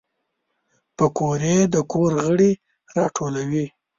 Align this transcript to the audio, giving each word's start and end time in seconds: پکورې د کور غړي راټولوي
پکورې 0.97 1.55
د 1.73 1.75
کور 1.91 2.11
غړي 2.25 2.51
راټولوي 2.97 3.65